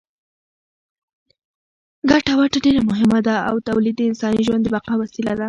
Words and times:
ګټه 2.09 2.31
وټه 2.37 2.59
ډېره 2.65 2.81
مهمه 2.89 3.19
ده 3.27 3.35
او 3.49 3.55
تولید 3.67 3.95
د 3.97 4.01
انساني 4.09 4.41
ژوند 4.47 4.61
د 4.63 4.67
بقا 4.75 4.93
وسیله 5.01 5.31
ده. 5.35 5.39